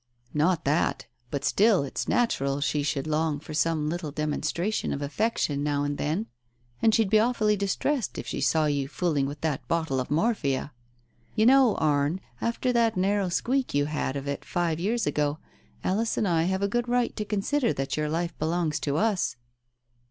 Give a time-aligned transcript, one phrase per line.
[0.33, 5.61] "Not that, but still it's natural she should long for some little demonstration of affection
[5.61, 6.25] now and then...
[6.81, 10.73] and she'd be awfully distressed if she saw you fooling with that bottle of morphia!
[11.35, 15.37] You know, Arne, after that narrow squeak you had of it five years ago,
[15.83, 19.35] Alice and I have a good right to consider that your life belongs to us